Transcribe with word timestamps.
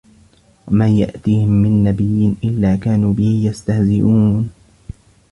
وَما 0.67 0.87
يَأتيهِم 0.89 1.47
مِن 1.49 1.83
نَبِيٍّ 1.83 2.35
إِلّا 2.43 2.75
كانوا 2.75 3.13
بِهِ 3.13 3.45
يَستَهزِئونَ 3.45 4.49